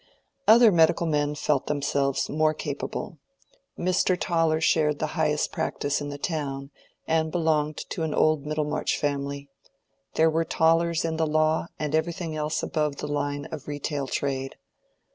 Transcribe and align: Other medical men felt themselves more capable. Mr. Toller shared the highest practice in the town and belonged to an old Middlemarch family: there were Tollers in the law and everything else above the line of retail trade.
Other 0.47 0.71
medical 0.71 1.05
men 1.05 1.35
felt 1.35 1.67
themselves 1.67 2.27
more 2.27 2.55
capable. 2.55 3.19
Mr. 3.77 4.19
Toller 4.19 4.59
shared 4.59 4.97
the 4.97 5.05
highest 5.13 5.51
practice 5.51 6.01
in 6.01 6.09
the 6.09 6.17
town 6.17 6.71
and 7.07 7.31
belonged 7.31 7.77
to 7.91 8.01
an 8.01 8.11
old 8.15 8.43
Middlemarch 8.43 8.97
family: 8.97 9.47
there 10.15 10.31
were 10.31 10.43
Tollers 10.43 11.05
in 11.05 11.17
the 11.17 11.27
law 11.27 11.67
and 11.77 11.93
everything 11.93 12.35
else 12.35 12.63
above 12.63 12.95
the 12.95 13.07
line 13.07 13.45
of 13.51 13.67
retail 13.67 14.07
trade. 14.07 14.55